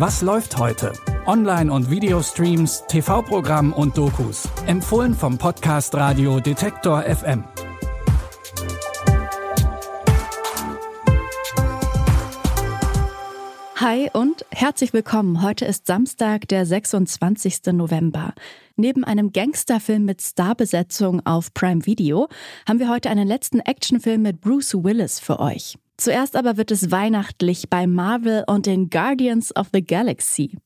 Was 0.00 0.22
läuft 0.22 0.56
heute? 0.56 0.94
Online- 1.26 1.70
und 1.70 1.90
Videostreams, 1.90 2.84
TV-Programm 2.88 3.74
und 3.74 3.98
Dokus. 3.98 4.48
Empfohlen 4.66 5.12
vom 5.12 5.36
Podcast 5.36 5.94
Radio 5.94 6.40
Detektor 6.40 7.02
FM. 7.02 7.44
Hi 13.76 14.08
und 14.14 14.46
herzlich 14.50 14.94
willkommen. 14.94 15.42
Heute 15.42 15.66
ist 15.66 15.86
Samstag, 15.86 16.48
der 16.48 16.64
26. 16.64 17.66
November. 17.74 18.32
Neben 18.76 19.04
einem 19.04 19.34
Gangsterfilm 19.34 20.06
mit 20.06 20.22
Starbesetzung 20.22 21.26
auf 21.26 21.52
Prime 21.52 21.84
Video 21.84 22.28
haben 22.66 22.78
wir 22.78 22.88
heute 22.88 23.10
einen 23.10 23.28
letzten 23.28 23.60
Actionfilm 23.60 24.22
mit 24.22 24.40
Bruce 24.40 24.72
Willis 24.72 25.20
für 25.20 25.38
euch. 25.40 25.76
Zuerst 26.00 26.34
aber 26.34 26.56
wird 26.56 26.70
es 26.70 26.90
weihnachtlich 26.90 27.68
bei 27.68 27.86
Marvel 27.86 28.44
und 28.46 28.64
den 28.64 28.88
Guardians 28.88 29.54
of 29.54 29.68
the 29.74 29.84
Galaxy. 29.84 30.56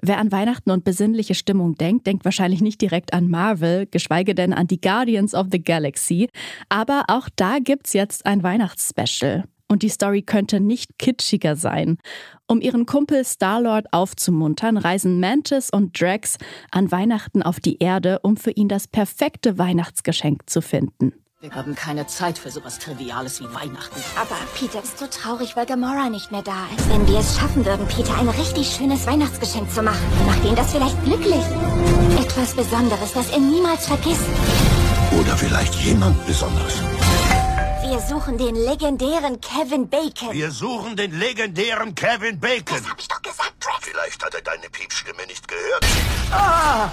Wer 0.00 0.18
an 0.18 0.30
Weihnachten 0.30 0.70
und 0.70 0.84
besinnliche 0.84 1.34
Stimmung 1.34 1.74
denkt, 1.74 2.06
denkt 2.06 2.24
wahrscheinlich 2.24 2.60
nicht 2.60 2.80
direkt 2.80 3.12
an 3.12 3.28
Marvel, 3.28 3.86
geschweige 3.86 4.36
denn 4.36 4.52
an 4.52 4.68
die 4.68 4.80
Guardians 4.80 5.34
of 5.34 5.48
the 5.50 5.60
Galaxy. 5.60 6.28
Aber 6.68 7.06
auch 7.08 7.28
da 7.34 7.58
gibt's 7.58 7.92
jetzt 7.92 8.24
ein 8.24 8.44
Weihnachtsspecial. 8.44 9.46
Und 9.66 9.82
die 9.82 9.88
Story 9.88 10.22
könnte 10.22 10.60
nicht 10.60 10.96
kitschiger 10.96 11.56
sein. 11.56 11.98
Um 12.46 12.60
ihren 12.60 12.86
Kumpel 12.86 13.24
Star-Lord 13.24 13.92
aufzumuntern, 13.92 14.76
reisen 14.76 15.18
Mantis 15.18 15.70
und 15.70 16.00
Drax 16.00 16.38
an 16.70 16.92
Weihnachten 16.92 17.42
auf 17.42 17.58
die 17.58 17.78
Erde, 17.78 18.20
um 18.22 18.36
für 18.36 18.52
ihn 18.52 18.68
das 18.68 18.86
perfekte 18.86 19.58
Weihnachtsgeschenk 19.58 20.48
zu 20.48 20.62
finden. 20.62 21.14
Wir 21.42 21.54
haben 21.54 21.74
keine 21.74 22.06
Zeit 22.06 22.38
für 22.38 22.50
sowas 22.50 22.78
Triviales 22.78 23.40
wie 23.40 23.54
Weihnachten. 23.54 24.02
Aber 24.18 24.36
Peter 24.58 24.82
ist 24.82 24.98
so 24.98 25.06
traurig, 25.06 25.54
weil 25.54 25.66
Gamora 25.66 26.08
nicht 26.08 26.32
mehr 26.32 26.40
da 26.40 26.66
ist. 26.74 26.88
Wenn 26.88 27.06
wir 27.06 27.18
es 27.18 27.38
schaffen 27.38 27.62
würden, 27.66 27.86
Peter 27.88 28.16
ein 28.16 28.30
richtig 28.30 28.74
schönes 28.74 29.06
Weihnachtsgeschenk 29.06 29.70
zu 29.70 29.82
machen, 29.82 30.00
macht 30.24 30.42
ihn 30.46 30.56
das 30.56 30.72
vielleicht 30.72 31.04
glücklich. 31.04 31.44
Etwas 32.18 32.54
Besonderes, 32.54 33.12
das 33.12 33.28
er 33.32 33.38
niemals 33.38 33.86
vergisst. 33.86 34.24
Oder 35.12 35.36
vielleicht 35.36 35.74
jemand 35.74 36.26
Besonderes. 36.26 36.72
Wir 37.82 38.00
suchen 38.00 38.38
den 38.38 38.54
legendären 38.56 39.38
Kevin 39.42 39.90
Bacon. 39.90 40.32
Wir 40.32 40.50
suchen 40.50 40.96
den 40.96 41.18
legendären 41.18 41.94
Kevin 41.94 42.40
Bacon. 42.40 42.78
Das 42.78 42.88
hab 42.88 42.98
ich 42.98 43.08
doch 43.08 43.20
gesagt, 43.20 43.54
Drax. 43.60 43.80
Vielleicht 43.82 44.24
hat 44.24 44.34
er 44.34 44.40
deine 44.40 44.70
Piepstimme 44.70 45.26
nicht 45.26 45.46
gehört. 45.46 45.84
Ah! 46.32 46.88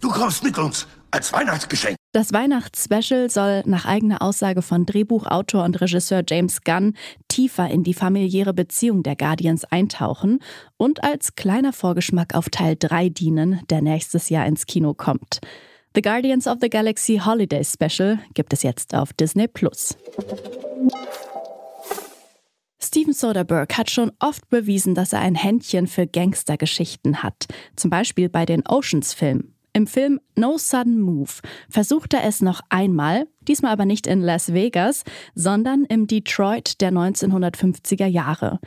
Du 0.00 0.08
kommst 0.08 0.44
mit 0.44 0.56
uns 0.56 0.86
als 1.10 1.32
Weihnachtsgeschenk. 1.32 1.96
Das 2.14 2.32
Weihnachtsspecial 2.32 3.28
soll 3.28 3.64
nach 3.66 3.86
eigener 3.86 4.22
Aussage 4.22 4.62
von 4.62 4.86
Drehbuchautor 4.86 5.64
und 5.64 5.80
Regisseur 5.80 6.22
James 6.24 6.62
Gunn 6.62 6.94
tiefer 7.26 7.68
in 7.68 7.82
die 7.82 7.92
familiäre 7.92 8.54
Beziehung 8.54 9.02
der 9.02 9.16
Guardians 9.16 9.64
eintauchen 9.64 10.38
und 10.76 11.02
als 11.02 11.34
kleiner 11.34 11.72
Vorgeschmack 11.72 12.36
auf 12.36 12.50
Teil 12.50 12.76
3 12.78 13.08
dienen, 13.08 13.62
der 13.68 13.82
nächstes 13.82 14.28
Jahr 14.28 14.46
ins 14.46 14.66
Kino 14.66 14.94
kommt. 14.94 15.40
The 15.96 16.02
Guardians 16.02 16.46
of 16.46 16.58
the 16.60 16.70
Galaxy 16.70 17.20
Holiday 17.24 17.64
Special 17.64 18.20
gibt 18.34 18.52
es 18.52 18.62
jetzt 18.62 18.94
auf 18.94 19.12
Disney 19.12 19.48
Plus. 19.48 19.96
Steven 22.80 23.12
Soderbergh 23.12 23.74
hat 23.76 23.90
schon 23.90 24.12
oft 24.20 24.48
bewiesen, 24.50 24.94
dass 24.94 25.12
er 25.12 25.18
ein 25.18 25.34
Händchen 25.34 25.88
für 25.88 26.06
Gangstergeschichten 26.06 27.24
hat. 27.24 27.46
Zum 27.74 27.90
Beispiel 27.90 28.28
bei 28.28 28.46
den 28.46 28.64
Oceans-Filmen. 28.64 29.53
Im 29.76 29.88
Film 29.88 30.20
No 30.36 30.56
Sudden 30.56 31.00
Move 31.00 31.32
versucht 31.68 32.14
er 32.14 32.22
es 32.22 32.40
noch 32.40 32.60
einmal, 32.68 33.26
diesmal 33.40 33.72
aber 33.72 33.86
nicht 33.86 34.06
in 34.06 34.20
Las 34.20 34.52
Vegas, 34.52 35.02
sondern 35.34 35.84
im 35.86 36.06
Detroit 36.06 36.80
der 36.80 36.92
1950er 36.92 38.06
Jahre. 38.06 38.60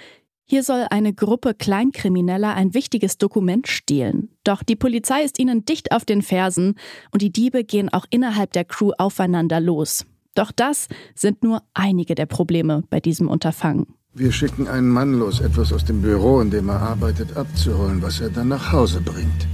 Hier 0.44 0.64
soll 0.64 0.86
eine 0.90 1.14
Gruppe 1.14 1.54
Kleinkrimineller 1.54 2.54
ein 2.54 2.74
wichtiges 2.74 3.18
Dokument 3.18 3.70
stehlen. 3.70 4.36
Doch 4.44 4.64
die 4.64 4.76
Polizei 4.76 5.24
ist 5.24 5.40
ihnen 5.40 5.64
dicht 5.64 5.94
auf 5.94 6.04
den 6.04 6.22
Fersen 6.22 6.76
und 7.12 7.22
die 7.22 7.32
Diebe 7.32 7.64
gehen 7.64 7.88
auch 7.88 8.06
innerhalb 8.10 8.52
der 8.52 8.66
Crew 8.66 8.92
aufeinander 8.98 9.62
los. 9.62 10.06
Doch 10.36 10.52
das 10.52 10.90
sind 11.16 11.42
nur 11.42 11.64
einige 11.74 12.16
der 12.16 12.26
Probleme 12.26 12.84
bei 12.90 13.00
diesem 13.00 13.30
Unterfangen. 13.30 13.96
Wir 14.14 14.34
schicken 14.34 14.68
einen 14.68 14.90
Mann 14.90 15.14
los, 15.14 15.40
etwas 15.40 15.72
aus 15.72 15.86
dem 15.86 16.02
Büro, 16.02 16.42
in 16.42 16.52
dem 16.52 16.68
er 16.68 16.82
arbeitet, 16.82 17.38
abzuholen, 17.38 18.02
was 18.02 18.20
er 18.20 18.30
dann 18.30 18.50
nach 18.50 18.74
Hause 18.74 19.00
bringt. 19.00 19.48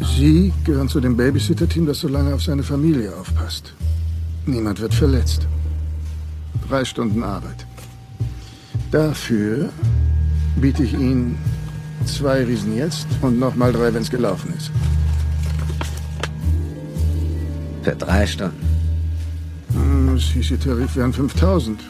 Sie 0.00 0.52
gehören 0.64 0.88
zu 0.88 1.00
dem 1.00 1.16
Babysitter-Team, 1.16 1.86
das 1.86 2.00
so 2.00 2.08
lange 2.08 2.34
auf 2.34 2.42
seine 2.42 2.62
Familie 2.62 3.14
aufpasst. 3.14 3.74
Niemand 4.46 4.80
wird 4.80 4.94
verletzt. 4.94 5.46
Drei 6.68 6.84
Stunden 6.84 7.22
Arbeit. 7.22 7.66
Dafür 8.90 9.70
biete 10.56 10.82
ich 10.84 10.94
Ihnen 10.94 11.36
zwei 12.04 12.44
Riesen 12.44 12.76
jetzt 12.76 13.06
und 13.22 13.38
nochmal 13.38 13.72
drei, 13.72 13.92
wenn 13.92 14.02
es 14.02 14.10
gelaufen 14.10 14.52
ist. 14.56 14.70
Für 17.82 17.96
drei 17.96 18.26
Stunden. 18.26 18.66
Hm, 19.72 20.14
Es 20.16 20.24
hieß, 20.24 20.52
Ihr 20.52 20.60
Tarif 20.60 20.96
wären 20.96 21.12
5000. 21.12 21.80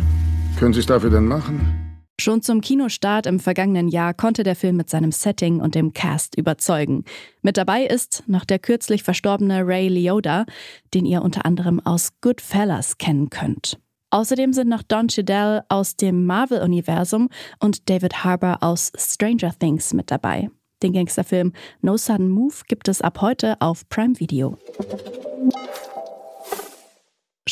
Können 0.58 0.72
Sie 0.72 0.80
es 0.80 0.86
dafür 0.86 1.10
denn 1.10 1.26
machen? 1.26 1.85
Schon 2.18 2.40
zum 2.40 2.62
Kinostart 2.62 3.26
im 3.26 3.38
vergangenen 3.38 3.88
Jahr 3.88 4.14
konnte 4.14 4.42
der 4.42 4.56
Film 4.56 4.76
mit 4.76 4.88
seinem 4.88 5.12
Setting 5.12 5.60
und 5.60 5.74
dem 5.74 5.92
Cast 5.92 6.36
überzeugen. 6.36 7.04
Mit 7.42 7.56
dabei 7.58 7.84
ist 7.84 8.24
noch 8.26 8.44
der 8.44 8.58
kürzlich 8.58 9.02
verstorbene 9.02 9.66
Ray 9.66 9.88
Liotta, 9.88 10.46
den 10.94 11.04
ihr 11.04 11.22
unter 11.22 11.44
anderem 11.44 11.78
aus 11.84 12.12
Goodfellas 12.22 12.96
kennen 12.98 13.28
könnt. 13.28 13.78
Außerdem 14.10 14.54
sind 14.54 14.68
noch 14.68 14.82
Don 14.82 15.08
Cheadle 15.08 15.64
aus 15.68 15.96
dem 15.96 16.24
Marvel-Universum 16.24 17.28
und 17.60 17.90
David 17.90 18.24
Harbour 18.24 18.62
aus 18.62 18.92
Stranger 18.96 19.52
Things 19.58 19.92
mit 19.92 20.10
dabei. 20.10 20.48
Den 20.82 20.92
Gangsterfilm 20.92 21.52
No 21.82 21.96
Sudden 21.96 22.30
Move 22.30 22.54
gibt 22.66 22.88
es 22.88 23.02
ab 23.02 23.20
heute 23.20 23.60
auf 23.60 23.88
Prime 23.88 24.18
Video. 24.18 24.56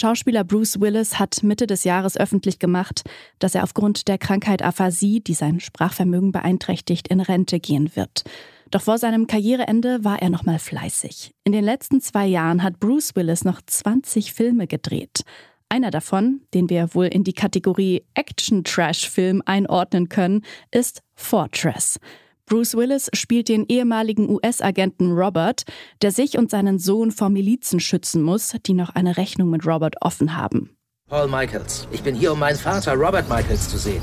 Schauspieler 0.04 0.44
Bruce 0.44 0.82
Willis 0.82 1.19
hat 1.19 1.42
Mitte 1.42 1.66
des 1.66 1.84
Jahres 1.84 2.19
öffentlich 2.19 2.59
gemacht, 2.59 3.04
dass 3.38 3.54
er 3.54 3.62
aufgrund 3.62 4.06
der 4.06 4.19
Krankheit 4.19 4.60
Aphasie, 4.60 5.22
die 5.22 5.32
sein 5.32 5.60
Sprachvermögen 5.60 6.31
beeinträchtigt, 6.31 7.09
in 7.09 7.20
Rente 7.22 7.59
gehen 7.59 7.97
wird. 7.97 8.22
Doch 8.70 8.82
vor 8.82 8.98
seinem 8.98 9.26
Karriereende 9.26 10.04
war 10.04 10.20
er 10.20 10.28
nochmal 10.28 10.59
fleißig. 10.59 11.32
In 11.44 11.53
den 11.53 11.64
letzten 11.64 12.03
zwei 12.03 12.26
Jahren 12.26 12.62
hat 12.62 12.81
Bruce 12.81 13.16
Willis 13.16 13.47
noch 13.47 13.62
20 13.64 14.34
Filme 14.34 14.66
gedreht. 14.66 15.22
Einer 15.70 15.91
davon, 15.91 16.43
den 16.53 16.69
wir 16.69 16.94
wohl 16.94 17.06
in 17.06 17.25
die 17.25 17.32
Kategorie 17.32 18.04
Action-Trash-Film 18.12 19.41
einordnen 19.47 20.10
können, 20.10 20.43
ist 20.70 21.03
Fortress. 21.14 21.98
Bruce 22.47 22.77
Willis 22.77 23.09
spielt 23.15 23.49
den 23.49 23.65
ehemaligen 23.69 24.28
US-Agenten 24.28 25.12
Robert, 25.12 25.62
der 26.03 26.10
sich 26.10 26.37
und 26.37 26.50
seinen 26.50 26.78
Sohn 26.78 27.10
vor 27.10 27.31
Milizen 27.31 27.81
schützen 27.81 28.22
muss, 28.22 28.55
die 28.66 28.75
noch 28.75 28.91
eine 28.94 29.16
Rechnung 29.16 29.49
mit 29.49 29.66
Robert 29.66 29.97
offen 30.03 30.37
haben. 30.37 30.77
Paul 31.09 31.28
Michaels. 31.28 31.88
Ich 31.91 32.03
bin 32.03 32.15
hier, 32.15 32.32
um 32.32 32.38
meinen 32.38 32.59
Vater 32.59 32.94
Robert 32.94 33.28
Michaels 33.31 33.69
zu 33.69 33.78
sehen. 33.78 34.03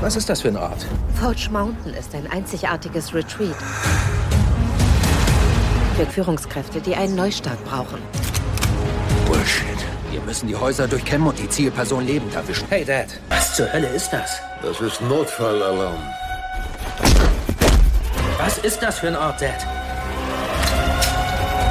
Was 0.00 0.16
ist 0.16 0.28
das 0.28 0.42
für 0.42 0.48
ein 0.48 0.56
Ort? 0.56 0.86
Forge 1.14 1.48
Mountain 1.50 1.92
ist 1.94 2.14
ein 2.14 2.26
einzigartiges 2.30 3.14
Retreat. 3.14 3.56
Für 5.96 6.06
Führungskräfte, 6.06 6.80
die 6.80 6.94
einen 6.94 7.16
Neustart 7.16 7.62
brauchen. 7.64 7.98
Bullshit. 9.26 9.66
Wir 10.10 10.20
müssen 10.22 10.48
die 10.48 10.56
Häuser 10.56 10.88
durchkämmen 10.88 11.28
und 11.28 11.38
die 11.38 11.48
Zielperson 11.48 12.06
lebend 12.06 12.34
erwischen. 12.34 12.66
Hey, 12.68 12.84
Dad. 12.84 13.08
Was 13.28 13.56
zur 13.56 13.70
Hölle 13.70 13.88
ist 13.88 14.10
das? 14.10 14.40
Das 14.62 14.80
ist 14.80 15.02
Notfallalarm. 15.02 15.98
Was 18.38 18.58
ist 18.58 18.82
das 18.82 18.98
für 18.98 19.08
ein 19.08 19.16
Ort, 19.16 19.40
Dad? 19.40 19.66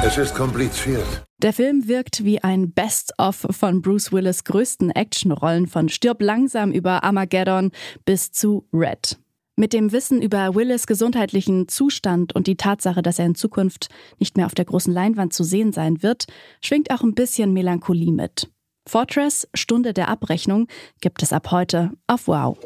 Es 0.04 0.18
ist 0.18 0.34
kompliziert. 0.34 1.24
Der 1.38 1.52
Film 1.52 1.86
wirkt 1.86 2.24
wie 2.24 2.42
ein 2.42 2.72
Best-of 2.72 3.46
von 3.50 3.82
Bruce 3.82 4.10
Willis 4.10 4.42
größten 4.42 4.90
Actionrollen 4.90 5.68
von 5.68 5.88
Stirb 5.88 6.20
langsam 6.20 6.72
über 6.72 7.04
Armageddon 7.04 7.70
bis 8.04 8.32
zu 8.32 8.66
Red. 8.72 9.16
Mit 9.54 9.72
dem 9.72 9.92
Wissen 9.92 10.20
über 10.20 10.56
Willis 10.56 10.88
gesundheitlichen 10.88 11.68
Zustand 11.68 12.34
und 12.34 12.48
die 12.48 12.56
Tatsache, 12.56 13.00
dass 13.00 13.20
er 13.20 13.26
in 13.26 13.36
Zukunft 13.36 13.88
nicht 14.18 14.36
mehr 14.36 14.46
auf 14.46 14.54
der 14.54 14.64
großen 14.64 14.92
Leinwand 14.92 15.32
zu 15.32 15.44
sehen 15.44 15.72
sein 15.72 16.02
wird, 16.02 16.26
schwingt 16.60 16.90
auch 16.90 17.02
ein 17.02 17.14
bisschen 17.14 17.52
Melancholie 17.52 18.12
mit. 18.12 18.50
Fortress, 18.88 19.48
Stunde 19.54 19.92
der 19.92 20.08
Abrechnung, 20.08 20.66
gibt 21.00 21.22
es 21.22 21.32
ab 21.32 21.52
heute 21.52 21.92
auf 22.08 22.26
Wow. 22.26 22.58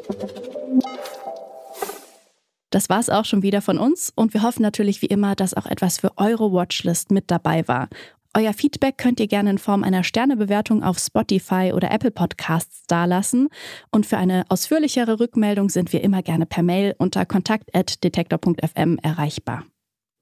Das 2.71 2.89
war's 2.89 3.09
auch 3.09 3.25
schon 3.25 3.43
wieder 3.43 3.61
von 3.61 3.77
uns 3.77 4.11
und 4.15 4.33
wir 4.33 4.41
hoffen 4.41 4.63
natürlich 4.63 5.01
wie 5.01 5.07
immer, 5.07 5.35
dass 5.35 5.53
auch 5.53 5.65
etwas 5.65 5.99
für 5.99 6.17
eure 6.17 6.51
Watchlist 6.51 7.11
mit 7.11 7.29
dabei 7.29 7.67
war. 7.67 7.89
Euer 8.33 8.53
Feedback 8.53 8.97
könnt 8.97 9.19
ihr 9.19 9.27
gerne 9.27 9.49
in 9.49 9.57
Form 9.57 9.83
einer 9.83 10.05
Sternebewertung 10.05 10.83
auf 10.83 10.97
Spotify 10.97 11.73
oder 11.75 11.91
Apple 11.91 12.11
Podcasts 12.11 12.87
dalassen. 12.87 13.49
Und 13.91 14.05
für 14.05 14.17
eine 14.17 14.45
ausführlichere 14.47 15.19
Rückmeldung 15.19 15.69
sind 15.69 15.91
wir 15.91 16.01
immer 16.01 16.21
gerne 16.23 16.45
per 16.45 16.63
Mail 16.63 16.95
unter 16.97 17.25
kontakt.detektor.fm 17.25 18.99
erreichbar. 19.01 19.65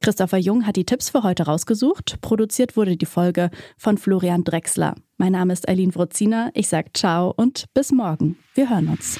Christopher 0.02 0.38
Jung 0.38 0.66
hat 0.66 0.78
die 0.78 0.86
Tipps 0.86 1.10
für 1.10 1.22
heute 1.22 1.44
rausgesucht. 1.44 2.20
Produziert 2.22 2.76
wurde 2.76 2.98
die 2.98 3.06
Folge 3.06 3.52
von 3.78 4.00
Florian 4.00 4.44
Drexler. 4.44 4.96
Mein 5.18 5.34
Name 5.34 5.54
ist 5.54 5.70
Eileen 5.70 5.94
Wrozina. 5.94 6.50
Ich 6.56 6.68
sage 6.68 6.92
ciao 6.94 7.32
und 7.36 7.66
bis 7.76 7.92
morgen. 7.92 8.40
Wir 8.56 8.70
hören 8.70 8.88
uns. 8.88 9.20